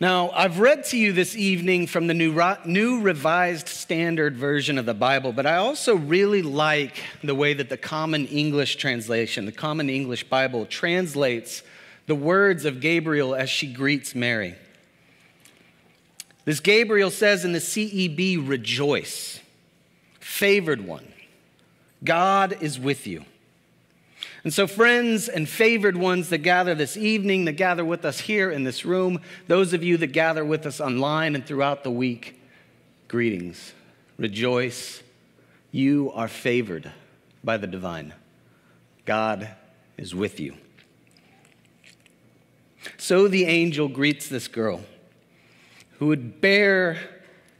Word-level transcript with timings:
Now, 0.00 0.30
I've 0.30 0.60
read 0.60 0.84
to 0.86 0.96
you 0.96 1.12
this 1.12 1.34
evening 1.34 1.88
from 1.88 2.06
the 2.06 2.14
new, 2.14 2.40
new 2.64 3.00
Revised 3.00 3.66
Standard 3.66 4.36
Version 4.36 4.78
of 4.78 4.86
the 4.86 4.94
Bible, 4.94 5.32
but 5.32 5.44
I 5.44 5.56
also 5.56 5.96
really 5.96 6.40
like 6.40 7.02
the 7.24 7.34
way 7.34 7.52
that 7.52 7.68
the 7.68 7.76
Common 7.76 8.26
English 8.26 8.76
translation, 8.76 9.44
the 9.44 9.50
Common 9.50 9.90
English 9.90 10.22
Bible, 10.28 10.66
translates 10.66 11.64
the 12.06 12.14
words 12.14 12.64
of 12.64 12.80
Gabriel 12.80 13.34
as 13.34 13.50
she 13.50 13.66
greets 13.66 14.14
Mary. 14.14 14.54
This 16.44 16.60
Gabriel 16.60 17.10
says 17.10 17.44
in 17.44 17.52
the 17.52 17.58
CEB, 17.58 18.48
rejoice, 18.48 19.40
favored 20.20 20.86
one, 20.86 21.12
God 22.04 22.56
is 22.60 22.78
with 22.78 23.08
you. 23.08 23.24
And 24.48 24.54
so, 24.54 24.66
friends 24.66 25.28
and 25.28 25.46
favored 25.46 25.94
ones 25.94 26.30
that 26.30 26.38
gather 26.38 26.74
this 26.74 26.96
evening, 26.96 27.44
that 27.44 27.58
gather 27.58 27.84
with 27.84 28.06
us 28.06 28.20
here 28.20 28.50
in 28.50 28.64
this 28.64 28.82
room, 28.82 29.20
those 29.46 29.74
of 29.74 29.84
you 29.84 29.98
that 29.98 30.06
gather 30.06 30.42
with 30.42 30.64
us 30.64 30.80
online 30.80 31.34
and 31.34 31.44
throughout 31.44 31.84
the 31.84 31.90
week, 31.90 32.40
greetings. 33.08 33.74
Rejoice. 34.16 35.02
You 35.70 36.10
are 36.14 36.28
favored 36.28 36.90
by 37.44 37.58
the 37.58 37.66
divine. 37.66 38.14
God 39.04 39.50
is 39.98 40.14
with 40.14 40.40
you. 40.40 40.56
So 42.96 43.28
the 43.28 43.44
angel 43.44 43.88
greets 43.88 44.30
this 44.30 44.48
girl 44.48 44.80
who 45.98 46.06
would 46.06 46.40
bear 46.40 46.96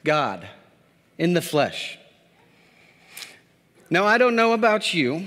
God 0.05 0.49
in 1.19 1.35
the 1.35 1.43
flesh. 1.43 1.99
Now, 3.91 4.07
I 4.07 4.17
don't 4.17 4.37
know 4.37 4.55
about 4.55 4.95
you. 4.95 5.27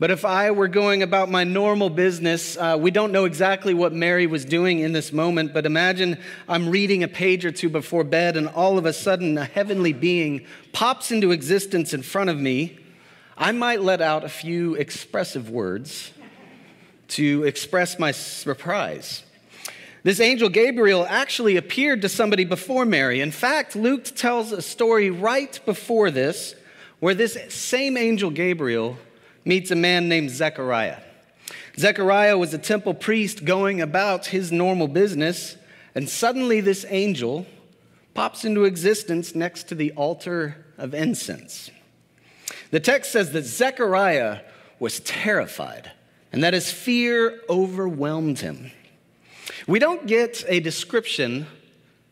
But 0.00 0.10
if 0.10 0.24
I 0.24 0.50
were 0.50 0.66
going 0.66 1.02
about 1.02 1.30
my 1.30 1.44
normal 1.44 1.90
business, 1.90 2.56
uh, 2.56 2.78
we 2.80 2.90
don't 2.90 3.12
know 3.12 3.26
exactly 3.26 3.74
what 3.74 3.92
Mary 3.92 4.26
was 4.26 4.46
doing 4.46 4.78
in 4.78 4.92
this 4.92 5.12
moment, 5.12 5.52
but 5.52 5.66
imagine 5.66 6.16
I'm 6.48 6.70
reading 6.70 7.02
a 7.02 7.08
page 7.08 7.44
or 7.44 7.52
two 7.52 7.68
before 7.68 8.02
bed, 8.02 8.34
and 8.38 8.48
all 8.48 8.78
of 8.78 8.86
a 8.86 8.94
sudden 8.94 9.36
a 9.36 9.44
heavenly 9.44 9.92
being 9.92 10.46
pops 10.72 11.12
into 11.12 11.32
existence 11.32 11.92
in 11.92 12.00
front 12.00 12.30
of 12.30 12.38
me. 12.38 12.78
I 13.36 13.52
might 13.52 13.82
let 13.82 14.00
out 14.00 14.24
a 14.24 14.30
few 14.30 14.74
expressive 14.74 15.50
words 15.50 16.12
to 17.08 17.44
express 17.44 17.98
my 17.98 18.12
surprise. 18.12 19.22
This 20.02 20.18
angel 20.18 20.48
Gabriel 20.48 21.04
actually 21.06 21.58
appeared 21.58 22.00
to 22.00 22.08
somebody 22.08 22.46
before 22.46 22.86
Mary. 22.86 23.20
In 23.20 23.32
fact, 23.32 23.76
Luke 23.76 24.04
tells 24.04 24.50
a 24.50 24.62
story 24.62 25.10
right 25.10 25.60
before 25.66 26.10
this 26.10 26.54
where 27.00 27.14
this 27.14 27.36
same 27.50 27.98
angel 27.98 28.30
Gabriel 28.30 28.96
meets 29.44 29.70
a 29.70 29.76
man 29.76 30.08
named 30.08 30.30
Zechariah. 30.30 30.98
Zechariah 31.78 32.36
was 32.36 32.52
a 32.52 32.58
temple 32.58 32.94
priest 32.94 33.44
going 33.44 33.80
about 33.80 34.26
his 34.26 34.52
normal 34.52 34.88
business, 34.88 35.56
and 35.94 36.08
suddenly 36.08 36.60
this 36.60 36.84
angel 36.88 37.46
pops 38.14 38.44
into 38.44 38.64
existence 38.64 39.34
next 39.34 39.64
to 39.68 39.74
the 39.74 39.92
altar 39.92 40.64
of 40.76 40.94
incense. 40.94 41.70
The 42.70 42.80
text 42.80 43.12
says 43.12 43.32
that 43.32 43.44
Zechariah 43.44 44.40
was 44.78 45.00
terrified 45.00 45.90
and 46.32 46.42
that 46.44 46.54
his 46.54 46.70
fear 46.70 47.40
overwhelmed 47.48 48.38
him. 48.38 48.70
We 49.66 49.78
don't 49.78 50.06
get 50.06 50.44
a 50.48 50.60
description 50.60 51.46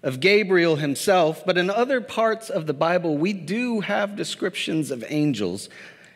of 0.02 0.20
Gabriel 0.20 0.76
himself, 0.76 1.44
but 1.44 1.58
in 1.58 1.70
other 1.70 2.00
parts 2.00 2.50
of 2.50 2.66
the 2.66 2.74
Bible, 2.74 3.16
we 3.16 3.32
do 3.32 3.80
have 3.80 4.16
descriptions 4.16 4.90
of 4.90 5.04
angels 5.08 5.68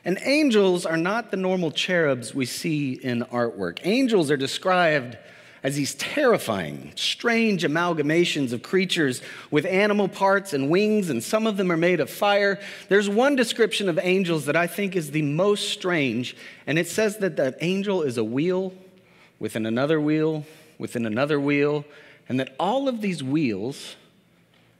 and 0.05 0.19
angels 0.23 0.85
are 0.87 0.97
not 0.97 1.31
the 1.31 1.37
normal 1.37 1.71
cherubs 1.71 2.35
we 2.35 2.47
see 2.47 2.95
in 2.95 3.23
artwork. 3.33 3.79
Angels 3.85 4.31
are 4.31 4.37
described 4.37 5.17
as 5.63 5.77
these 5.77 5.95
terrifying, 5.95 6.93
strange 6.97 7.63
amalgamations 7.63 8.53
of 8.53 8.65
creatures 8.65 9.23
with 9.51 9.65
animal 9.65 10.09
parts 10.09 10.53
and 10.53 10.69
wings, 10.69 11.09
and 11.09 11.23
some 11.23 11.47
of 11.47 11.57
them 11.57 11.71
are 11.71 11.77
made 11.77 12.01
of 12.01 12.11
fire. 12.11 12.59
There's 12.89 13.09
one 13.09 13.37
description 13.37 13.89
of 13.89 13.99
angels 14.03 14.47
that 14.47 14.57
I 14.57 14.67
think 14.67 14.97
is 14.97 15.13
the 15.13 15.23
most 15.23 15.69
strange, 15.69 16.37
and 16.67 16.79
it 16.79 16.89
says 16.89 17.19
that 17.19 17.37
that 17.37 17.59
angel 17.61 18.03
is 18.03 18.19
a 18.19 18.25
wheel 18.25 18.73
within 19.39 19.67
another 19.67 20.01
wheel 20.01 20.45
within 20.83 21.07
another 21.07 21.41
wheel, 21.41 21.85
and 22.29 22.41
that 22.41 22.55
all 22.59 22.89
of 22.89 23.01
these 23.01 23.23
wheels 23.23 23.95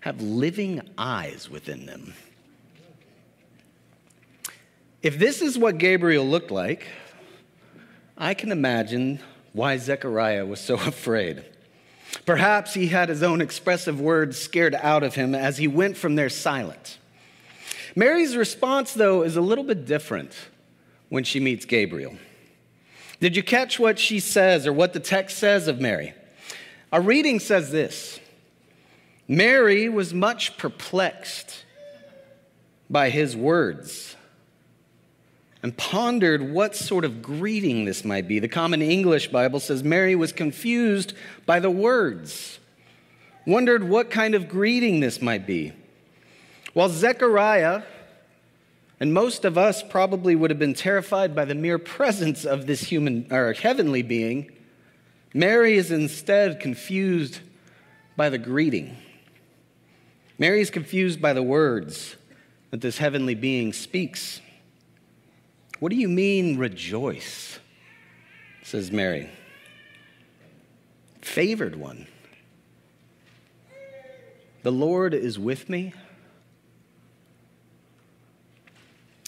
have 0.01 0.21
living 0.21 0.81
eyes 0.99 1.49
within 1.49 1.87
them. 1.87 2.13
If 5.03 5.19
this 5.19 5.43
is 5.43 5.59
what 5.59 5.79
Gabriel 5.79 6.25
looked 6.25 6.53
like, 6.53 6.87
I 8.17 8.35
can 8.35 8.53
imagine 8.53 9.19
why 9.53 9.77
Zechariah 9.77 10.47
was 10.47 10.61
so 10.61 10.75
afraid. 10.87 11.45
Perhaps 12.25 12.75
he 12.75 12.87
had 12.87 13.09
his 13.09 13.23
own 13.23 13.41
expressive 13.41 14.01
words 14.01 14.39
scared 14.39 14.77
out 14.77 15.03
of 15.03 15.15
him 15.17 15.35
as 15.35 15.59
he 15.59 15.67
went 15.67 15.97
from 15.97 16.15
there 16.15 16.29
silent. 16.29 16.99
Mary's 17.97 18.37
response, 18.37 18.95
though, 18.95 19.23
is 19.23 19.37
a 19.37 19.41
little 19.41 19.65
bit 19.65 19.87
different 19.87 20.33
when 21.09 21.25
she 21.25 21.41
meets 21.41 21.65
Gabriel. 21.65 22.17
Did 23.19 23.37
you 23.37 23.43
catch 23.43 23.79
what 23.79 23.99
she 23.99 24.21
says 24.21 24.67
or 24.67 24.73
what 24.73 24.93
the 24.93 25.01
text 25.01 25.39
says 25.39 25.69
of 25.69 25.81
Mary? 25.81 26.15
Our 26.93 27.01
reading 27.01 27.41
says 27.41 27.71
this 27.73 28.21
Mary 29.27 29.89
was 29.89 30.15
much 30.15 30.57
perplexed 30.59 31.65
by 32.89 33.11
his 33.11 33.35
words 33.37 34.17
and 35.63 35.77
pondered 35.77 36.43
what 36.43 36.75
sort 36.75 37.05
of 37.05 37.23
greeting 37.23 37.85
this 37.85 38.05
might 38.05 38.27
be. 38.27 38.39
The 38.41 38.49
Common 38.49 38.83
English 38.83 39.29
Bible 39.29 39.61
says 39.61 39.85
Mary 39.85 40.17
was 40.17 40.33
confused 40.33 41.15
by 41.47 41.61
the 41.61 41.71
words, 41.71 42.59
wondered 43.47 43.85
what 43.85 44.11
kind 44.11 44.35
of 44.35 44.49
greeting 44.49 45.01
this 45.01 45.23
might 45.23 45.47
be. 45.47 45.73
While 46.73 46.89
Zechariah 46.89 47.83
and 48.99 49.15
most 49.15 49.45
of 49.45 49.57
us 49.57 49.83
probably 49.83 50.35
would 50.35 50.51
have 50.51 50.59
been 50.59 50.75
terrified 50.75 51.35
by 51.35 51.45
the 51.45 51.55
mere 51.55 51.79
presence 51.79 52.45
of 52.45 52.67
this 52.67 52.83
human 52.83 53.27
or 53.31 53.53
heavenly 53.53 54.03
being, 54.03 54.51
Mary 55.35 55.77
is 55.77 55.91
instead 55.91 56.61
confused 56.61 57.41
by 58.17 58.29
the 58.29 58.39
greeting. 58.39 58.97
Mary 60.39 60.61
is 60.61 60.71
confused 60.71 61.21
by 61.21 61.33
the 61.33 61.43
words 61.43 62.17
that 62.71 62.81
this 62.81 62.99
heavenly 62.99 63.35
being 63.35 63.73
speaks. 63.73 64.41
What 65.83 65.91
do 65.91 65.97
you 65.97 66.09
mean, 66.09 66.59
rejoice? 66.59 67.59
says 68.63 68.93
Mary. 68.93 69.29
Favored 71.21 71.75
one. 71.75 72.07
The 74.63 74.71
Lord 74.71 75.13
is 75.13 75.41
with 75.41 75.69
me. 75.69 75.93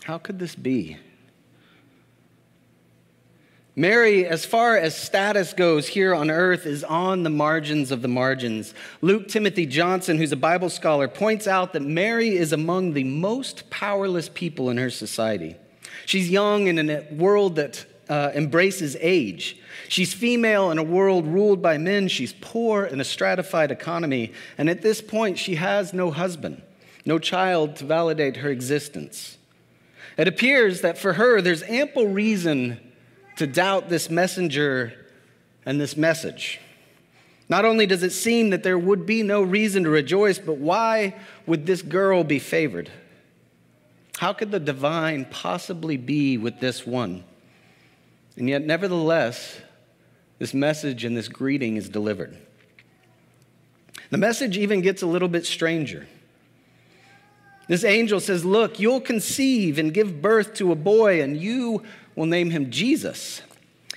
How 0.04 0.16
could 0.18 0.38
this 0.38 0.54
be? 0.54 0.96
Mary, 3.74 4.24
as 4.24 4.44
far 4.44 4.76
as 4.76 4.96
status 4.96 5.54
goes 5.54 5.88
here 5.88 6.14
on 6.14 6.30
earth, 6.30 6.66
is 6.66 6.84
on 6.84 7.24
the 7.24 7.30
margins 7.30 7.90
of 7.90 8.00
the 8.00 8.06
margins. 8.06 8.74
Luke 9.02 9.26
Timothy 9.26 9.66
Johnson, 9.66 10.18
who's 10.18 10.30
a 10.30 10.36
Bible 10.36 10.70
scholar, 10.70 11.08
points 11.08 11.48
out 11.48 11.72
that 11.72 11.82
Mary 11.82 12.36
is 12.36 12.52
among 12.52 12.92
the 12.92 13.02
most 13.02 13.70
powerless 13.70 14.28
people 14.28 14.70
in 14.70 14.76
her 14.76 14.90
society. 14.90 15.56
She's 16.06 16.30
young 16.30 16.66
in 16.66 16.90
a 16.90 17.06
world 17.10 17.56
that 17.56 17.86
uh, 18.08 18.30
embraces 18.34 18.96
age. 19.00 19.56
She's 19.88 20.12
female 20.12 20.70
in 20.70 20.78
a 20.78 20.82
world 20.82 21.26
ruled 21.26 21.62
by 21.62 21.78
men. 21.78 22.08
She's 22.08 22.34
poor 22.40 22.84
in 22.84 23.00
a 23.00 23.04
stratified 23.04 23.70
economy. 23.70 24.32
And 24.58 24.68
at 24.68 24.82
this 24.82 25.00
point, 25.00 25.38
she 25.38 25.54
has 25.56 25.92
no 25.92 26.10
husband, 26.10 26.62
no 27.04 27.18
child 27.18 27.76
to 27.76 27.84
validate 27.84 28.36
her 28.38 28.50
existence. 28.50 29.38
It 30.16 30.28
appears 30.28 30.82
that 30.82 30.98
for 30.98 31.14
her, 31.14 31.40
there's 31.40 31.62
ample 31.64 32.08
reason 32.08 32.78
to 33.36 33.46
doubt 33.46 33.88
this 33.88 34.08
messenger 34.08 34.92
and 35.66 35.80
this 35.80 35.96
message. 35.96 36.60
Not 37.48 37.64
only 37.64 37.86
does 37.86 38.02
it 38.02 38.12
seem 38.12 38.50
that 38.50 38.62
there 38.62 38.78
would 38.78 39.06
be 39.06 39.22
no 39.22 39.42
reason 39.42 39.84
to 39.84 39.90
rejoice, 39.90 40.38
but 40.38 40.56
why 40.56 41.14
would 41.46 41.66
this 41.66 41.82
girl 41.82 42.24
be 42.24 42.38
favored? 42.38 42.90
How 44.18 44.32
could 44.32 44.50
the 44.50 44.60
divine 44.60 45.24
possibly 45.26 45.96
be 45.96 46.38
with 46.38 46.60
this 46.60 46.86
one? 46.86 47.24
And 48.36 48.48
yet, 48.48 48.64
nevertheless, 48.64 49.60
this 50.38 50.54
message 50.54 51.04
and 51.04 51.16
this 51.16 51.28
greeting 51.28 51.76
is 51.76 51.88
delivered. 51.88 52.36
The 54.10 54.18
message 54.18 54.56
even 54.56 54.80
gets 54.80 55.02
a 55.02 55.06
little 55.06 55.28
bit 55.28 55.46
stranger. 55.46 56.06
This 57.68 57.84
angel 57.84 58.20
says, 58.20 58.44
Look, 58.44 58.78
you'll 58.78 59.00
conceive 59.00 59.78
and 59.78 59.94
give 59.94 60.20
birth 60.20 60.54
to 60.54 60.70
a 60.70 60.76
boy, 60.76 61.22
and 61.22 61.36
you 61.36 61.82
will 62.14 62.26
name 62.26 62.50
him 62.50 62.70
Jesus. 62.70 63.42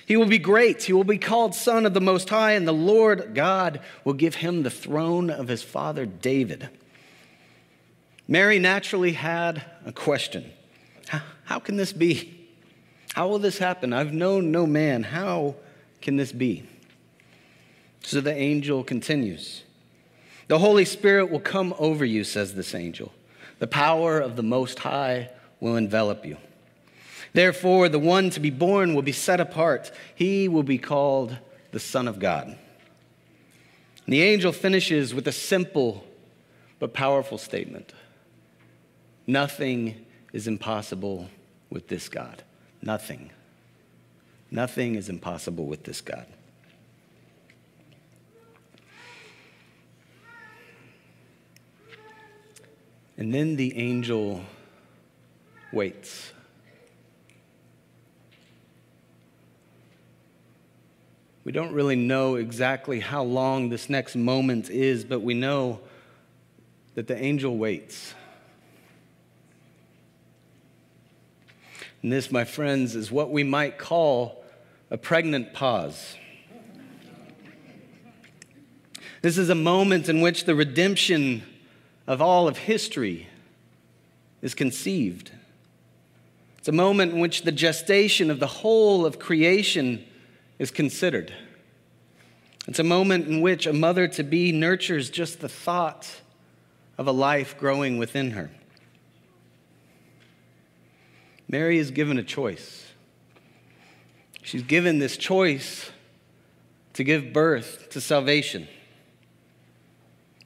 He 0.06 0.16
will 0.16 0.26
be 0.26 0.38
great. 0.38 0.84
He 0.84 0.94
will 0.94 1.04
be 1.04 1.18
called 1.18 1.54
Son 1.54 1.84
of 1.84 1.92
the 1.92 2.00
Most 2.00 2.30
High, 2.30 2.52
and 2.52 2.66
the 2.66 2.72
Lord 2.72 3.34
God 3.34 3.80
will 4.04 4.14
give 4.14 4.36
him 4.36 4.62
the 4.62 4.70
throne 4.70 5.28
of 5.28 5.48
his 5.48 5.62
father 5.62 6.06
David. 6.06 6.70
Mary 8.28 8.58
naturally 8.58 9.12
had 9.12 9.62
a 9.86 9.92
question 9.92 10.52
how, 11.44 11.58
can 11.58 11.76
this 11.76 11.94
be? 11.94 12.46
How 13.14 13.28
will 13.28 13.38
this 13.38 13.56
happen? 13.56 13.94
I've 13.94 14.12
known 14.12 14.52
no 14.52 14.66
man. 14.66 15.02
How 15.02 15.54
can 16.02 16.18
this 16.18 16.30
be? 16.30 16.64
So 18.02 18.20
the 18.20 18.34
angel 18.34 18.84
continues 18.84 19.62
The 20.48 20.58
Holy 20.58 20.84
Spirit 20.84 21.30
will 21.30 21.40
come 21.40 21.74
over 21.78 22.04
you, 22.04 22.22
says 22.22 22.54
this 22.54 22.74
angel. 22.74 23.12
The 23.58 23.66
power 23.66 24.20
of 24.20 24.36
the 24.36 24.42
Most 24.42 24.78
High 24.80 25.30
will 25.58 25.76
envelop 25.76 26.26
you. 26.26 26.36
Therefore, 27.32 27.88
the 27.88 27.98
one 27.98 28.28
to 28.30 28.40
be 28.40 28.50
born 28.50 28.94
will 28.94 29.02
be 29.02 29.12
set 29.12 29.40
apart. 29.40 29.90
He 30.14 30.48
will 30.48 30.62
be 30.62 30.78
called 30.78 31.36
the 31.72 31.80
Son 31.80 32.06
of 32.06 32.18
God. 32.18 32.46
And 32.46 32.58
the 34.14 34.22
angel 34.22 34.52
finishes 34.52 35.14
with 35.14 35.26
a 35.26 35.32
simple 35.32 36.04
but 36.78 36.92
powerful 36.92 37.38
statement 37.38 37.94
Nothing 39.28 40.06
is 40.32 40.48
impossible 40.48 41.28
with 41.68 41.86
this 41.86 42.08
God. 42.08 42.42
Nothing. 42.80 43.30
Nothing 44.50 44.94
is 44.94 45.10
impossible 45.10 45.66
with 45.66 45.84
this 45.84 46.00
God. 46.00 46.24
And 53.18 53.34
then 53.34 53.56
the 53.56 53.76
angel 53.76 54.40
waits. 55.74 56.32
We 61.44 61.52
don't 61.52 61.74
really 61.74 61.96
know 61.96 62.36
exactly 62.36 63.00
how 63.00 63.24
long 63.24 63.68
this 63.68 63.90
next 63.90 64.16
moment 64.16 64.70
is, 64.70 65.04
but 65.04 65.20
we 65.20 65.34
know 65.34 65.80
that 66.94 67.06
the 67.08 67.22
angel 67.22 67.58
waits. 67.58 68.14
And 72.02 72.12
this, 72.12 72.30
my 72.30 72.44
friends, 72.44 72.94
is 72.94 73.10
what 73.10 73.30
we 73.30 73.42
might 73.42 73.78
call 73.78 74.44
a 74.90 74.96
pregnant 74.96 75.52
pause. 75.52 76.16
This 79.20 79.36
is 79.36 79.50
a 79.50 79.54
moment 79.54 80.08
in 80.08 80.20
which 80.20 80.44
the 80.44 80.54
redemption 80.54 81.42
of 82.06 82.22
all 82.22 82.46
of 82.46 82.56
history 82.56 83.26
is 84.42 84.54
conceived. 84.54 85.32
It's 86.58 86.68
a 86.68 86.72
moment 86.72 87.12
in 87.12 87.20
which 87.20 87.42
the 87.42 87.52
gestation 87.52 88.30
of 88.30 88.38
the 88.38 88.46
whole 88.46 89.04
of 89.04 89.18
creation 89.18 90.04
is 90.58 90.70
considered. 90.70 91.32
It's 92.68 92.78
a 92.78 92.84
moment 92.84 93.26
in 93.26 93.40
which 93.40 93.66
a 93.66 93.72
mother 93.72 94.06
to 94.08 94.22
be 94.22 94.52
nurtures 94.52 95.10
just 95.10 95.40
the 95.40 95.48
thought 95.48 96.20
of 96.96 97.06
a 97.06 97.12
life 97.12 97.56
growing 97.58 97.98
within 97.98 98.32
her. 98.32 98.50
Mary 101.48 101.78
is 101.78 101.90
given 101.90 102.18
a 102.18 102.22
choice. 102.22 102.92
She's 104.42 104.62
given 104.62 104.98
this 104.98 105.16
choice 105.16 105.90
to 106.94 107.04
give 107.04 107.32
birth 107.32 107.90
to 107.90 108.00
salvation. 108.00 108.68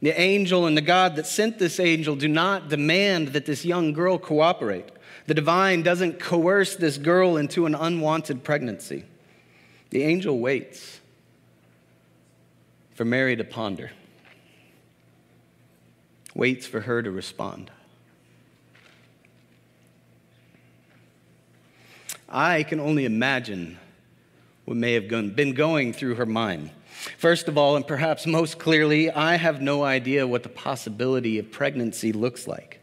The 0.01 0.19
angel 0.21 0.67
and 0.67 0.77
the 0.77 0.83
God 0.83 1.17
that 1.17 1.27
sent 1.27 1.59
this 1.59 1.79
angel 1.79 2.17
do 2.17 2.29
not 2.29 2.69
demand 2.69 3.29
that 3.29 3.47
this 3.47 3.65
young 3.65 3.93
girl 3.93 4.19
cooperate. 4.19 4.91
The 5.27 5.35
divine 5.35 5.83
doesn't 5.83 6.19
coerce 6.19 6.75
this 6.75 6.99
girl 6.99 7.37
into 7.37 7.67
an 7.67 7.75
unwanted 7.75 8.43
pregnancy. 8.43 9.05
The 9.91 10.03
angel 10.03 10.39
waits 10.39 11.01
for 12.95 13.05
Mary 13.05 13.37
to 13.37 13.45
ponder, 13.45 13.93
waits 16.35 16.67
for 16.67 16.81
her 16.81 17.03
to 17.03 17.11
respond. 17.11 17.71
I 22.33 22.63
can 22.63 22.81
only 22.81 23.05
imagine 23.05 23.79
what 24.65 24.77
may 24.77 24.95
have 24.95 25.09
been 25.09 25.55
going 25.55 25.93
through 25.93 26.15
her 26.17 26.27
mind 26.27 26.71
First 27.19 27.49
of 27.49 27.59
all, 27.59 27.77
and 27.77 27.87
perhaps 27.87 28.27
most 28.27 28.59
clearly, 28.59 29.11
I 29.11 29.37
have 29.37 29.61
no 29.61 29.83
idea 29.83 30.27
what 30.27 30.43
the 30.43 30.49
possibility 30.49 31.39
of 31.39 31.51
pregnancy 31.51 32.13
looks 32.13 32.47
like, 32.47 32.81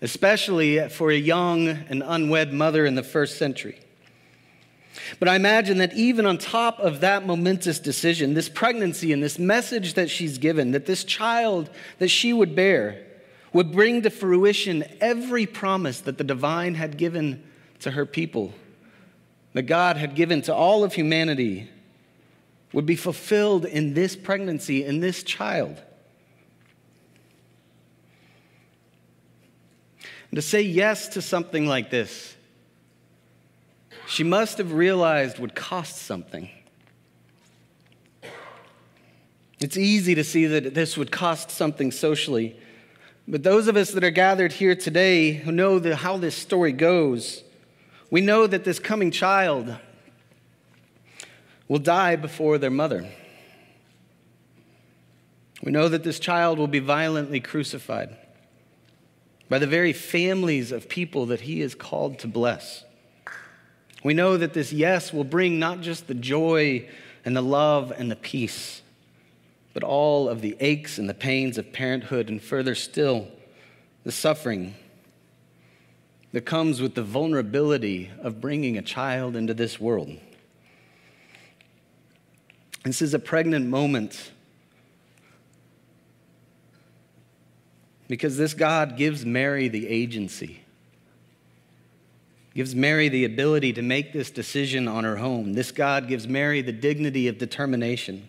especially 0.00 0.88
for 0.88 1.10
a 1.10 1.16
young 1.16 1.68
and 1.68 2.02
unwed 2.04 2.52
mother 2.52 2.86
in 2.86 2.94
the 2.94 3.02
first 3.02 3.36
century. 3.36 3.78
But 5.18 5.28
I 5.28 5.36
imagine 5.36 5.78
that 5.78 5.92
even 5.92 6.24
on 6.24 6.38
top 6.38 6.80
of 6.80 7.00
that 7.00 7.26
momentous 7.26 7.78
decision, 7.78 8.32
this 8.32 8.48
pregnancy 8.48 9.12
and 9.12 9.22
this 9.22 9.38
message 9.38 9.94
that 9.94 10.08
she's 10.08 10.38
given, 10.38 10.70
that 10.70 10.86
this 10.86 11.04
child 11.04 11.68
that 11.98 12.08
she 12.08 12.32
would 12.32 12.56
bear 12.56 13.04
would 13.52 13.72
bring 13.72 14.02
to 14.02 14.10
fruition 14.10 14.84
every 15.00 15.44
promise 15.44 16.00
that 16.00 16.16
the 16.16 16.24
divine 16.24 16.74
had 16.74 16.96
given 16.96 17.42
to 17.80 17.90
her 17.90 18.06
people, 18.06 18.52
that 19.52 19.62
God 19.62 19.96
had 19.96 20.14
given 20.14 20.42
to 20.42 20.54
all 20.54 20.84
of 20.84 20.92
humanity 20.94 21.68
would 22.72 22.86
be 22.86 22.96
fulfilled 22.96 23.64
in 23.64 23.94
this 23.94 24.16
pregnancy, 24.16 24.84
in 24.84 25.00
this 25.00 25.22
child. 25.22 25.80
And 30.30 30.36
to 30.36 30.42
say 30.42 30.60
yes 30.60 31.08
to 31.08 31.22
something 31.22 31.66
like 31.66 31.90
this, 31.90 32.36
she 34.06 34.24
must 34.24 34.58
have 34.58 34.72
realized 34.72 35.38
would 35.38 35.54
cost 35.54 35.96
something. 35.96 36.50
It's 39.58 39.76
easy 39.76 40.14
to 40.14 40.24
see 40.24 40.46
that 40.46 40.74
this 40.74 40.96
would 40.96 41.10
cost 41.10 41.50
something 41.50 41.90
socially. 41.90 42.60
But 43.26 43.42
those 43.42 43.68
of 43.68 43.76
us 43.76 43.90
that 43.92 44.04
are 44.04 44.10
gathered 44.10 44.52
here 44.52 44.76
today 44.76 45.32
who 45.32 45.50
know 45.50 45.78
the, 45.78 45.96
how 45.96 46.18
this 46.18 46.36
story 46.36 46.72
goes, 46.72 47.42
we 48.10 48.20
know 48.20 48.46
that 48.46 48.64
this 48.64 48.78
coming 48.78 49.10
child 49.10 49.76
will 51.68 51.78
die 51.78 52.16
before 52.16 52.58
their 52.58 52.70
mother. 52.70 53.08
We 55.62 55.72
know 55.72 55.88
that 55.88 56.04
this 56.04 56.20
child 56.20 56.58
will 56.58 56.68
be 56.68 56.78
violently 56.78 57.40
crucified 57.40 58.16
by 59.48 59.58
the 59.58 59.66
very 59.66 59.92
families 59.92 60.72
of 60.72 60.88
people 60.88 61.26
that 61.26 61.40
he 61.40 61.60
is 61.60 61.74
called 61.74 62.18
to 62.20 62.28
bless. 62.28 62.84
We 64.04 64.14
know 64.14 64.36
that 64.36 64.52
this 64.52 64.72
yes 64.72 65.12
will 65.12 65.24
bring 65.24 65.58
not 65.58 65.80
just 65.80 66.06
the 66.06 66.14
joy 66.14 66.88
and 67.24 67.36
the 67.36 67.42
love 67.42 67.92
and 67.96 68.10
the 68.10 68.16
peace, 68.16 68.82
but 69.74 69.82
all 69.82 70.28
of 70.28 70.40
the 70.40 70.56
aches 70.60 70.98
and 70.98 71.08
the 71.08 71.14
pains 71.14 71.58
of 71.58 71.72
parenthood, 71.72 72.28
and 72.28 72.40
further 72.40 72.74
still, 72.74 73.26
the 74.04 74.12
suffering 74.12 74.74
that 76.36 76.44
comes 76.44 76.82
with 76.82 76.94
the 76.94 77.02
vulnerability 77.02 78.10
of 78.20 78.42
bringing 78.42 78.76
a 78.76 78.82
child 78.82 79.34
into 79.34 79.54
this 79.54 79.80
world. 79.80 80.14
This 82.84 83.00
is 83.00 83.14
a 83.14 83.18
pregnant 83.18 83.68
moment 83.68 84.32
because 88.06 88.36
this 88.36 88.52
God 88.52 88.98
gives 88.98 89.24
Mary 89.24 89.68
the 89.68 89.88
agency, 89.88 90.60
gives 92.54 92.74
Mary 92.74 93.08
the 93.08 93.24
ability 93.24 93.72
to 93.72 93.80
make 93.80 94.12
this 94.12 94.30
decision 94.30 94.88
on 94.88 95.04
her 95.04 95.16
own. 95.16 95.52
This 95.52 95.72
God 95.72 96.06
gives 96.06 96.28
Mary 96.28 96.60
the 96.60 96.70
dignity 96.70 97.28
of 97.28 97.38
determination 97.38 98.28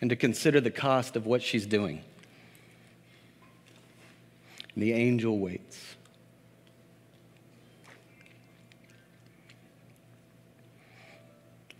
and 0.00 0.10
to 0.10 0.16
consider 0.16 0.60
the 0.60 0.72
cost 0.72 1.14
of 1.14 1.24
what 1.24 1.40
she's 1.40 1.66
doing. 1.66 2.02
The 4.76 4.92
angel 4.92 5.38
waits. 5.38 5.94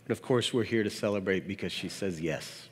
But 0.07 0.11
of 0.11 0.21
course, 0.21 0.53
we're 0.53 0.63
here 0.63 0.83
to 0.83 0.89
celebrate 0.89 1.47
because 1.47 1.71
she 1.71 1.89
says 1.89 2.21
yes. 2.21 2.69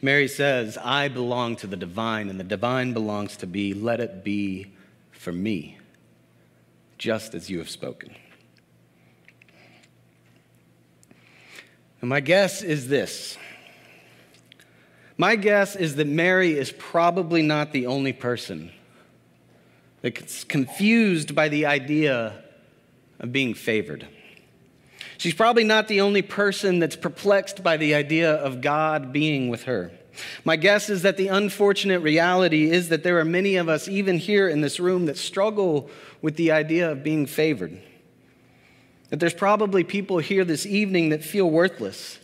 Mary 0.00 0.28
says, 0.28 0.78
I 0.78 1.08
belong 1.08 1.56
to 1.56 1.66
the 1.66 1.76
divine, 1.76 2.28
and 2.28 2.38
the 2.38 2.44
divine 2.44 2.92
belongs 2.92 3.36
to 3.38 3.46
me. 3.46 3.72
Let 3.74 4.00
it 4.00 4.24
be 4.24 4.72
for 5.10 5.32
me, 5.32 5.78
just 6.98 7.34
as 7.34 7.50
you 7.50 7.58
have 7.58 7.70
spoken. 7.70 8.14
And 12.00 12.08
my 12.08 12.20
guess 12.20 12.62
is 12.62 12.88
this. 12.88 13.36
My 15.16 15.36
guess 15.36 15.76
is 15.76 15.94
that 15.96 16.08
Mary 16.08 16.58
is 16.58 16.72
probably 16.72 17.42
not 17.42 17.72
the 17.72 17.86
only 17.86 18.12
person 18.12 18.72
that's 20.00 20.42
confused 20.42 21.34
by 21.34 21.48
the 21.48 21.66
idea 21.66 22.42
of 23.20 23.32
being 23.32 23.54
favored. 23.54 24.08
She's 25.22 25.34
probably 25.34 25.62
not 25.62 25.86
the 25.86 26.00
only 26.00 26.22
person 26.22 26.80
that's 26.80 26.96
perplexed 26.96 27.62
by 27.62 27.76
the 27.76 27.94
idea 27.94 28.32
of 28.32 28.60
God 28.60 29.12
being 29.12 29.50
with 29.50 29.62
her. 29.62 29.92
My 30.44 30.56
guess 30.56 30.90
is 30.90 31.02
that 31.02 31.16
the 31.16 31.28
unfortunate 31.28 32.00
reality 32.00 32.68
is 32.68 32.88
that 32.88 33.04
there 33.04 33.20
are 33.20 33.24
many 33.24 33.54
of 33.54 33.68
us, 33.68 33.86
even 33.86 34.18
here 34.18 34.48
in 34.48 34.62
this 34.62 34.80
room, 34.80 35.06
that 35.06 35.16
struggle 35.16 35.88
with 36.22 36.34
the 36.34 36.50
idea 36.50 36.90
of 36.90 37.04
being 37.04 37.26
favored. 37.26 37.80
That 39.10 39.20
there's 39.20 39.32
probably 39.32 39.84
people 39.84 40.18
here 40.18 40.44
this 40.44 40.66
evening 40.66 41.10
that 41.10 41.22
feel 41.22 41.48
worthless, 41.48 42.18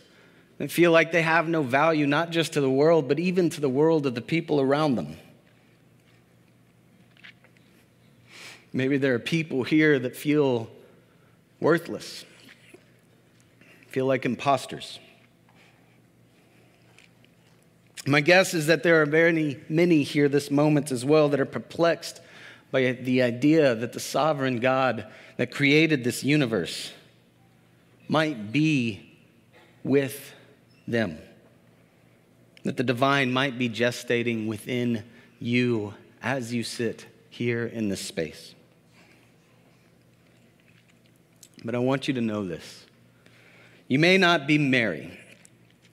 that 0.57 0.69
feel 0.69 0.91
like 0.91 1.13
they 1.13 1.21
have 1.21 1.47
no 1.47 1.63
value, 1.63 2.05
not 2.05 2.31
just 2.31 2.51
to 2.51 2.59
the 2.59 2.69
world, 2.69 3.07
but 3.07 3.17
even 3.17 3.49
to 3.51 3.61
the 3.61 3.69
world 3.69 4.07
of 4.07 4.13
the 4.13 4.21
people 4.21 4.59
around 4.59 4.95
them. 4.95 5.15
Maybe 8.73 8.97
there 8.97 9.13
are 9.13 9.19
people 9.19 9.63
here 9.63 9.97
that 9.99 10.17
feel 10.17 10.69
worthless 11.61 12.25
feel 13.89 14.05
like 14.05 14.25
imposters. 14.25 14.99
My 18.05 18.21
guess 18.21 18.53
is 18.53 18.67
that 18.67 18.83
there 18.83 19.01
are 19.01 19.05
very 19.05 19.59
many 19.67 20.03
here 20.03 20.29
this 20.29 20.49
moment 20.49 20.91
as 20.91 21.03
well 21.03 21.29
that 21.29 21.39
are 21.39 21.45
perplexed 21.45 22.21
by 22.71 22.91
the 22.93 23.21
idea 23.21 23.75
that 23.75 23.93
the 23.93 23.99
sovereign 23.99 24.59
God 24.59 25.07
that 25.37 25.51
created 25.51 26.03
this 26.03 26.23
universe 26.23 26.91
might 28.07 28.51
be 28.51 29.17
with 29.83 30.33
them. 30.87 31.17
That 32.63 32.77
the 32.77 32.83
divine 32.83 33.31
might 33.31 33.57
be 33.57 33.69
gestating 33.69 34.47
within 34.47 35.03
you 35.39 35.93
as 36.21 36.53
you 36.53 36.63
sit 36.63 37.07
here 37.29 37.65
in 37.65 37.89
this 37.89 38.01
space. 38.01 38.53
But 41.63 41.75
I 41.75 41.79
want 41.79 42.07
you 42.07 42.13
to 42.13 42.21
know 42.21 42.45
this. 42.45 42.85
You 43.89 43.97
may 43.97 44.19
not 44.19 44.45
be 44.47 44.59
Mary. 44.59 45.19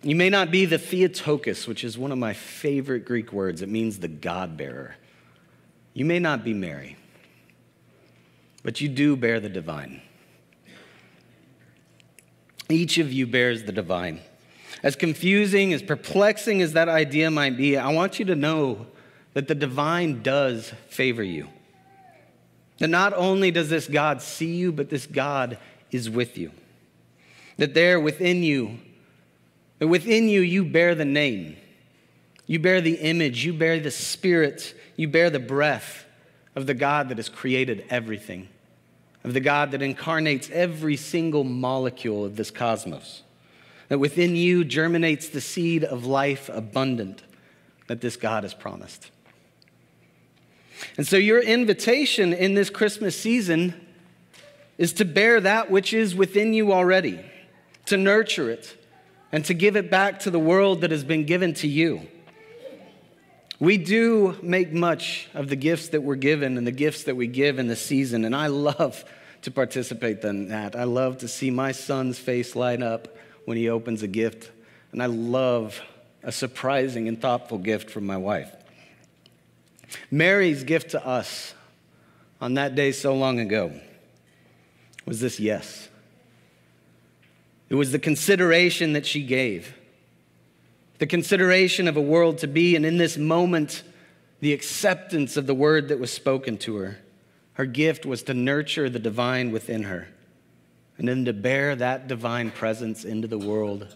You 0.03 0.15
may 0.15 0.29
not 0.29 0.51
be 0.51 0.67
the 0.67 0.79
Theotokos, 0.79 1.67
which 1.67 1.83
is 1.83 1.97
one 1.97 2.13
of 2.13 2.19
my 2.19 2.35
favorite 2.35 3.07
Greek 3.07 3.33
words. 3.33 3.63
It 3.63 3.71
means 3.71 3.99
the 3.99 4.07
God 4.07 4.57
bearer. 4.57 4.95
You 5.95 6.05
may 6.05 6.19
not 6.19 6.45
be 6.45 6.53
Mary, 6.53 6.97
but 8.63 8.83
you 8.83 8.91
do 8.91 9.17
bear 9.17 9.41
the 9.41 9.49
divine. 9.49 10.03
Each 12.69 12.99
of 12.99 13.11
you 13.11 13.27
bears 13.27 13.65
the 13.65 13.73
divine. 13.73 14.21
As 14.83 14.95
confusing, 14.95 15.73
as 15.73 15.83
perplexing 15.83 16.61
as 16.61 16.75
that 16.75 16.91
idea 16.91 17.31
might 17.31 17.57
be, 17.57 17.79
I 17.79 17.89
want 17.93 18.19
you 18.19 18.27
to 18.27 18.37
know 18.37 18.89
that 19.33 19.49
the 19.49 19.55
divine 19.55 20.23
does 20.23 20.71
favor 20.89 21.23
you. 21.23 21.49
That 22.79 22.89
not 22.89 23.15
only 23.15 23.51
does 23.51 23.71
this 23.71 23.89
God 23.89 24.21
see 24.21 24.55
you, 24.55 24.71
but 24.71 24.91
this 24.91 25.07
God 25.07 25.57
is 25.91 26.11
with 26.11 26.37
you. 26.37 26.53
That 27.59 27.75
there 27.75 27.99
within 27.99 28.43
you, 28.43 28.79
that 29.79 29.89
within 29.89 30.29
you, 30.29 30.41
you 30.41 30.65
bear 30.65 30.95
the 30.95 31.05
name, 31.05 31.57
you 32.47 32.59
bear 32.59 32.81
the 32.81 32.95
image, 32.95 33.45
you 33.45 33.53
bear 33.53 33.81
the 33.81 33.91
spirit, 33.91 34.75
you 34.97 35.09
bear 35.09 35.31
the 35.31 35.39
breath 35.39 36.07
of 36.55 36.67
the 36.67 36.75
God 36.75 37.09
that 37.09 37.19
has 37.19 37.29
created 37.29 37.85
everything, 37.91 38.49
of 39.25 39.35
the 39.35 39.41
God 39.41 39.73
that 39.73 39.83
incarnates 39.83 40.51
every 40.51 40.97
single 40.97 41.45
molecule 41.45 42.25
of 42.25 42.37
this 42.37 42.51
cosmos. 42.51 43.23
That 43.89 43.99
within 43.99 44.35
you 44.35 44.65
germinates 44.65 45.29
the 45.29 45.41
seed 45.41 45.85
of 45.85 46.07
life 46.07 46.49
abundant 46.53 47.23
that 47.87 48.01
this 48.01 48.17
God 48.17 48.43
has 48.43 48.55
promised. 48.55 49.11
And 50.97 51.07
so, 51.07 51.17
your 51.17 51.41
invitation 51.41 52.33
in 52.33 52.55
this 52.55 52.69
Christmas 52.69 53.19
season 53.19 53.75
is 54.77 54.93
to 54.95 55.05
bear 55.05 55.41
that 55.41 55.71
which 55.71 55.95
is 55.95 56.15
within 56.15 56.53
you 56.53 56.73
already, 56.73 57.25
to 57.87 57.97
nurture 57.97 58.51
it, 58.51 58.77
and 59.33 59.45
to 59.45 59.55
give 59.55 59.77
it 59.77 59.91
back 59.91 60.21
to 60.21 60.31
the 60.31 60.39
world 60.39 60.83
that 60.83 60.91
has 60.91 61.05
been 61.05 61.25
given 61.25 61.55
to 61.55 61.69
you. 61.69 62.07
We 63.59 63.79
do 63.79 64.37
make 64.43 64.73
much 64.73 65.29
of 65.35 65.49
the 65.49 65.57
gifts 65.57 65.89
that 65.89 66.03
we're 66.03 66.17
given 66.17 66.59
and 66.59 66.67
the 66.67 66.73
gifts 66.73 67.05
that 67.05 67.17
we 67.17 67.27
give 67.27 67.59
in 67.59 67.69
the 67.69 67.77
season, 67.77 68.25
and 68.25 68.37
I 68.37 68.49
love 68.49 69.05
to 69.43 69.51
participate 69.51 70.23
in 70.25 70.49
that. 70.49 70.77
I 70.77 70.85
love 70.85 71.19
to 71.19 71.29
see 71.29 71.51
my 71.51 71.73
son's 71.73 72.19
face 72.19 72.55
light 72.55 72.83
up 72.83 73.17
when 73.47 73.57
he 73.57 73.69
opens 73.69 74.03
a 74.03 74.09
gift, 74.09 74.51
and 74.93 75.03
I 75.03 75.07
love 75.07 75.81
a 76.23 76.33
surprising 76.33 77.09
and 77.09 77.21
thoughtful 77.21 77.59
gift 77.59 77.91
from 77.91 78.05
my 78.07 78.17
wife. 78.17 78.55
Mary's 80.11 80.65
gift 80.65 80.91
to 80.91 81.07
us 81.07 81.55
on 82.41 82.55
that 82.55 82.75
day 82.75 82.93
so 82.93 83.15
long 83.15 83.39
ago 83.41 83.73
was 85.07 85.21
this 85.21 85.39
yes. 85.39 85.89
It 87.69 87.75
was 87.75 87.93
the 87.93 87.99
consideration 87.99 88.93
that 88.93 89.07
she 89.07 89.23
gave, 89.23 89.75
the 90.99 91.07
consideration 91.07 91.89
of 91.89 91.97
a 91.97 92.01
world 92.01 92.39
to 92.39 92.47
be, 92.47 92.77
and 92.77 92.87
in 92.87 92.97
this 92.97 93.17
moment, 93.17 93.83
the 94.41 94.53
acceptance 94.53 95.37
of 95.37 95.47
the 95.47 95.55
word 95.55 95.89
that 95.89 95.99
was 95.99 96.13
spoken 96.13 96.59
to 96.59 96.77
her. 96.77 96.99
Her 97.55 97.67
gift 97.67 98.07
was 98.07 98.23
to 98.25 98.35
nurture 98.35 98.89
the 98.89 98.99
divine 98.99 99.51
within 99.51 99.85
her 99.85 100.09
and 100.99 101.09
then 101.09 101.25
to 101.25 101.33
bear 101.33 101.77
that 101.77 102.09
divine 102.09 102.51
presence 102.51 103.05
into 103.05 103.29
the 103.29 103.39
world 103.39 103.95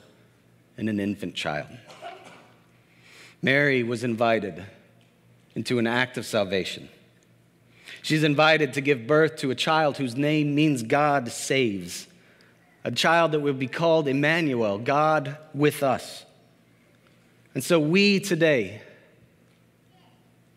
in 0.76 0.88
an 0.88 1.00
infant 1.00 1.34
child. 1.34 1.68
Mary 3.42 3.82
was 3.82 4.04
invited 4.04 4.64
into 5.54 5.78
an 5.78 5.86
act 5.86 6.18
of 6.18 6.26
salvation. 6.26 6.88
She's 8.02 8.22
invited 8.22 8.74
to 8.74 8.80
give 8.80 9.06
birth 9.06 9.36
to 9.36 9.50
a 9.50 9.54
child 9.54 9.96
whose 9.96 10.16
name 10.16 10.54
means 10.54 10.82
God 10.82 11.30
saves, 11.30 12.06
a 12.84 12.90
child 12.90 13.32
that 13.32 13.40
will 13.40 13.52
be 13.52 13.66
called 13.66 14.08
Emmanuel, 14.08 14.78
God 14.78 15.36
with 15.52 15.82
us. 15.82 16.24
And 17.54 17.62
so 17.62 17.78
we 17.80 18.20
today 18.20 18.80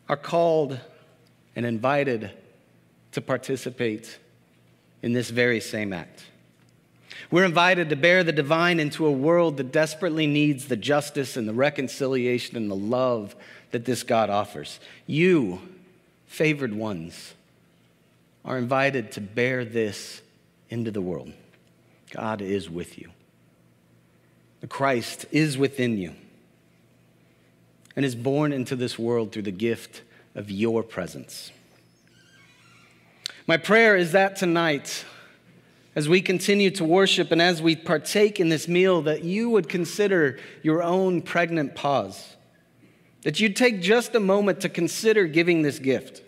are 0.07 0.17
called 0.17 0.79
and 1.55 1.65
invited 1.65 2.31
to 3.11 3.21
participate 3.21 4.19
in 5.01 5.13
this 5.13 5.29
very 5.29 5.59
same 5.59 5.93
act. 5.93 6.23
We're 7.29 7.45
invited 7.45 7.89
to 7.89 7.95
bear 7.95 8.23
the 8.23 8.31
divine 8.31 8.79
into 8.79 9.05
a 9.05 9.11
world 9.11 9.57
that 9.57 9.71
desperately 9.71 10.27
needs 10.27 10.67
the 10.67 10.75
justice 10.75 11.35
and 11.35 11.47
the 11.47 11.53
reconciliation 11.53 12.57
and 12.57 12.69
the 12.69 12.75
love 12.75 13.35
that 13.71 13.85
this 13.85 14.03
God 14.03 14.29
offers. 14.29 14.79
You, 15.07 15.61
favored 16.27 16.73
ones, 16.73 17.33
are 18.45 18.57
invited 18.57 19.11
to 19.13 19.21
bear 19.21 19.65
this 19.65 20.21
into 20.69 20.91
the 20.91 21.01
world. 21.01 21.33
God 22.13 22.41
is 22.41 22.69
with 22.69 22.97
you. 22.97 23.09
The 24.61 24.67
Christ 24.67 25.25
is 25.31 25.57
within 25.57 25.97
you 25.97 26.13
and 27.95 28.05
is 28.05 28.15
born 28.15 28.53
into 28.53 28.75
this 28.75 28.97
world 28.97 29.31
through 29.31 29.41
the 29.41 29.51
gift 29.51 30.01
of 30.35 30.49
your 30.49 30.83
presence. 30.83 31.51
My 33.45 33.57
prayer 33.57 33.95
is 33.97 34.13
that 34.13 34.35
tonight, 34.37 35.03
as 35.95 36.07
we 36.07 36.21
continue 36.21 36.71
to 36.71 36.85
worship 36.85 37.31
and 37.31 37.41
as 37.41 37.61
we 37.61 37.75
partake 37.75 38.39
in 38.39 38.49
this 38.49 38.67
meal, 38.67 39.01
that 39.01 39.23
you 39.23 39.49
would 39.49 39.67
consider 39.67 40.39
your 40.61 40.81
own 40.81 41.21
pregnant 41.21 41.75
pause 41.75 42.33
that 43.23 43.39
you'd 43.39 43.55
take 43.55 43.81
just 43.81 44.13
a 44.15 44.19
moment 44.19 44.61
to 44.61 44.69
consider 44.69 45.25
giving 45.25 45.61
this 45.61 45.79
gift. 45.79 46.21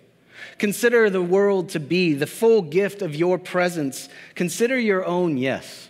Consider 0.58 1.10
the 1.10 1.22
world 1.22 1.70
to 1.70 1.80
be 1.80 2.14
the 2.14 2.28
full 2.28 2.62
gift 2.62 3.02
of 3.02 3.16
your 3.16 3.38
presence. 3.38 4.10
Consider 4.36 4.80
your 4.80 5.06
own 5.06 5.38
yes. 5.38 5.90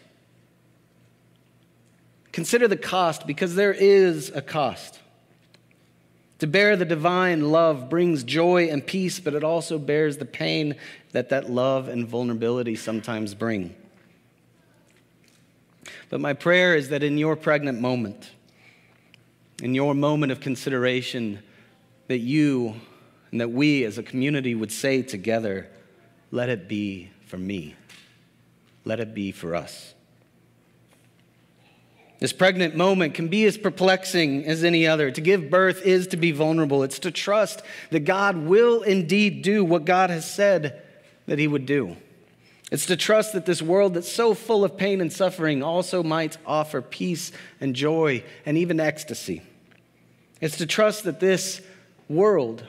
Consider 2.32 2.68
the 2.68 2.78
cost 2.78 3.26
because 3.26 3.56
there 3.56 3.74
is 3.74 4.30
a 4.30 4.42
cost. 4.42 5.00
To 6.40 6.48
bear 6.48 6.76
the 6.76 6.86
divine 6.86 7.52
love 7.52 7.90
brings 7.90 8.24
joy 8.24 8.68
and 8.68 8.86
peace, 8.86 9.20
but 9.20 9.34
it 9.34 9.44
also 9.44 9.80
bears 9.80 10.18
the 10.18 10.26
pain 10.26 10.76
that 11.14 11.30
that 11.30 11.50
love 11.50 11.88
and 11.88 12.06
vulnerability 12.06 12.76
sometimes 12.76 13.34
bring. 13.34 13.74
But 16.10 16.20
my 16.20 16.34
prayer 16.34 16.76
is 16.76 16.90
that 16.90 17.04
in 17.04 17.18
your 17.18 17.36
pregnant 17.36 17.80
moment, 17.80 18.32
in 19.64 19.74
your 19.74 19.94
moment 19.96 20.32
of 20.32 20.42
consideration 20.42 21.40
that 22.08 22.20
you 22.20 22.76
and 23.36 23.42
that 23.42 23.51
we 23.51 23.84
as 23.84 23.98
a 23.98 24.01
community 24.01 24.56
would 24.56 24.72
say 24.72 25.01
together, 25.01 25.70
let 26.32 26.48
it 26.48 26.70
be 26.70 27.10
for 27.25 27.38
me. 27.38 27.75
Let 28.86 29.01
it 29.01 29.13
be 29.13 29.34
for 29.34 29.56
us. 29.56 29.94
This 32.20 32.32
pregnant 32.32 32.77
moment 32.77 33.13
can 33.13 33.27
be 33.27 33.44
as 33.44 33.58
perplexing 33.58 34.46
as 34.46 34.63
any 34.63 34.88
other. 34.88 35.12
To 35.12 35.20
give 35.20 35.50
birth 35.50 35.86
is 35.86 36.08
to 36.08 36.15
be 36.15 36.32
vulnerable. 36.32 36.82
It's 36.82 37.00
to 37.00 37.12
trust 37.12 37.62
that 37.89 38.06
God 38.06 38.38
will 38.38 38.84
indeed 38.84 39.42
do 39.42 39.65
what 39.65 39.84
God 39.84 40.12
has 40.12 40.34
said 40.34 40.82
that 41.25 41.38
He 41.38 41.50
would 41.50 41.65
do. 41.65 41.98
It's 42.72 42.86
to 42.86 42.96
trust 42.96 43.34
that 43.34 43.46
this 43.46 43.62
world 43.62 43.96
that's 43.96 44.10
so 44.10 44.34
full 44.34 44.63
of 44.63 44.77
pain 44.77 45.01
and 45.01 45.12
suffering 45.12 45.62
also 45.62 46.04
might 46.04 46.38
offer 46.46 46.82
peace 46.82 47.34
and 47.60 47.75
joy 47.75 48.24
and 48.46 48.58
even 48.58 48.80
ecstasy. 48.80 49.42
It's 50.39 50.56
to 50.60 50.65
trust 50.65 51.04
that 51.04 51.20
this 51.20 51.62
world 52.08 52.63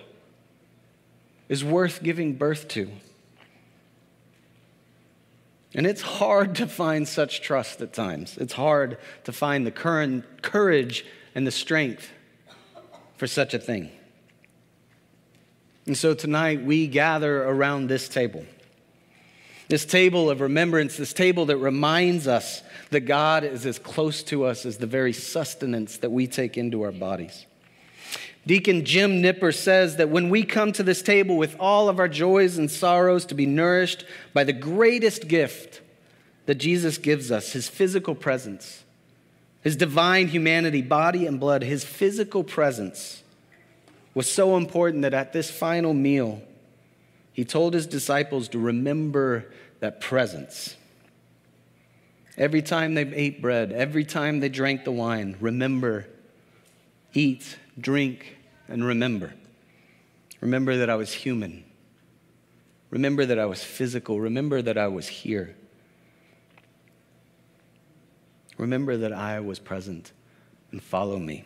is 1.48 1.64
worth 1.64 2.02
giving 2.02 2.34
birth 2.34 2.68
to. 2.68 2.90
And 5.74 5.86
it's 5.86 6.02
hard 6.02 6.54
to 6.56 6.66
find 6.66 7.06
such 7.06 7.42
trust 7.42 7.80
at 7.82 7.92
times. 7.92 8.38
It's 8.38 8.54
hard 8.54 8.98
to 9.24 9.32
find 9.32 9.66
the 9.66 9.70
current 9.70 10.42
courage 10.42 11.04
and 11.34 11.46
the 11.46 11.50
strength 11.50 12.10
for 13.16 13.26
such 13.26 13.52
a 13.52 13.58
thing. 13.58 13.90
And 15.86 15.96
so 15.96 16.14
tonight 16.14 16.64
we 16.64 16.86
gather 16.86 17.44
around 17.44 17.88
this 17.88 18.08
table. 18.08 18.44
This 19.68 19.84
table 19.84 20.30
of 20.30 20.40
remembrance, 20.40 20.96
this 20.96 21.12
table 21.12 21.46
that 21.46 21.56
reminds 21.58 22.26
us 22.26 22.62
that 22.90 23.00
God 23.00 23.44
is 23.44 23.66
as 23.66 23.78
close 23.78 24.22
to 24.24 24.44
us 24.44 24.64
as 24.64 24.78
the 24.78 24.86
very 24.86 25.12
sustenance 25.12 25.98
that 25.98 26.10
we 26.10 26.26
take 26.26 26.56
into 26.56 26.82
our 26.82 26.92
bodies. 26.92 27.46
Deacon 28.46 28.84
Jim 28.84 29.20
Nipper 29.20 29.50
says 29.50 29.96
that 29.96 30.08
when 30.08 30.30
we 30.30 30.44
come 30.44 30.70
to 30.72 30.84
this 30.84 31.02
table 31.02 31.36
with 31.36 31.56
all 31.58 31.88
of 31.88 31.98
our 31.98 32.08
joys 32.08 32.58
and 32.58 32.70
sorrows 32.70 33.26
to 33.26 33.34
be 33.34 33.44
nourished 33.44 34.04
by 34.32 34.44
the 34.44 34.52
greatest 34.52 35.26
gift 35.26 35.80
that 36.46 36.54
Jesus 36.54 36.96
gives 36.96 37.32
us, 37.32 37.52
his 37.52 37.68
physical 37.68 38.14
presence, 38.14 38.84
his 39.62 39.74
divine 39.74 40.28
humanity, 40.28 40.80
body 40.80 41.26
and 41.26 41.40
blood, 41.40 41.62
his 41.64 41.84
physical 41.84 42.44
presence 42.44 43.24
was 44.14 44.30
so 44.30 44.56
important 44.56 45.02
that 45.02 45.12
at 45.12 45.32
this 45.32 45.50
final 45.50 45.92
meal, 45.92 46.40
he 47.32 47.44
told 47.44 47.74
his 47.74 47.86
disciples 47.86 48.48
to 48.48 48.60
remember 48.60 49.44
that 49.80 50.00
presence. 50.00 50.76
Every 52.38 52.62
time 52.62 52.94
they 52.94 53.02
ate 53.02 53.42
bread, 53.42 53.72
every 53.72 54.04
time 54.04 54.38
they 54.38 54.48
drank 54.48 54.84
the 54.84 54.92
wine, 54.92 55.36
remember, 55.40 56.06
eat, 57.12 57.58
drink, 57.78 58.35
and 58.68 58.84
remember. 58.84 59.34
Remember 60.40 60.76
that 60.76 60.90
I 60.90 60.96
was 60.96 61.12
human. 61.12 61.64
Remember 62.90 63.26
that 63.26 63.38
I 63.38 63.46
was 63.46 63.62
physical. 63.62 64.20
Remember 64.20 64.62
that 64.62 64.78
I 64.78 64.88
was 64.88 65.08
here. 65.08 65.56
Remember 68.58 68.96
that 68.96 69.12
I 69.12 69.40
was 69.40 69.58
present 69.58 70.12
and 70.70 70.82
follow 70.82 71.18
me. 71.18 71.44